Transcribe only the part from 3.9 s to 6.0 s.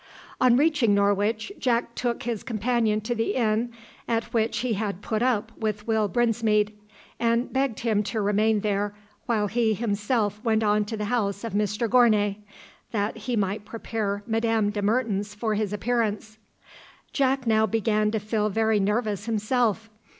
at which he had put up with